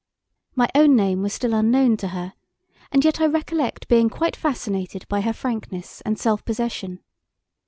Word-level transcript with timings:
My 0.55 0.67
own 0.73 0.95
name 0.95 1.21
was 1.21 1.31
still 1.31 1.53
unknown 1.53 1.95
to 1.97 2.07
her, 2.07 2.33
and 2.91 3.05
yet 3.05 3.21
I 3.21 3.27
recollect 3.27 3.87
being 3.87 4.09
quite 4.09 4.35
fascinated 4.35 5.07
by 5.07 5.21
her 5.21 5.31
frankness 5.31 6.01
and 6.07 6.17
self 6.17 6.43
possession. 6.43 7.01